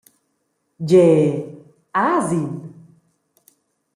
Gie…» 0.79 1.45
«Has 2.01 2.31
in? 2.39 2.51